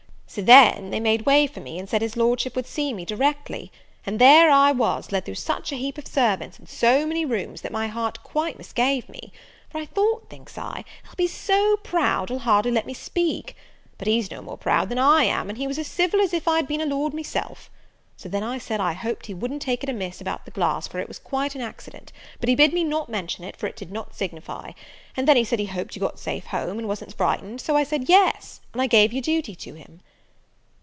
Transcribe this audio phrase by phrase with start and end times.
[0.33, 3.69] So then they made way for me, and said his Lordship would see me directly:
[4.05, 7.59] and there I was led through such a heap of servants, and so many rooms,
[7.59, 9.33] that my heart quite misgave me;
[9.69, 13.57] for I thought, thinks I, he'll be so proud he'll hardly let me speak;
[13.97, 16.47] but he's no more proud than I am, and he was as civil as if
[16.47, 17.69] I'd been a lord myself.
[18.15, 20.99] So then I said, I hoped he wouldn't take it amiss about the glass, for
[20.99, 23.91] it was quite an accident; but he bid me not mention it, for it did
[23.91, 24.71] not signify.
[25.17, 27.83] And then he said he hoped you got safe home, and wasn't frightened so I
[27.83, 29.99] said yes, and I gave your duty to him."